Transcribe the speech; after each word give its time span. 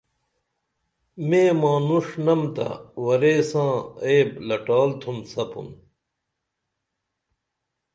میں 1.27 1.49
مانوݜنم 1.61 2.41
تہ 2.55 2.67
ورے 3.05 3.35
ساں 3.49 3.73
عیب 4.05 4.29
لٹکال 4.47 4.89
تُھن 5.01 5.17
سپُن 5.31 5.67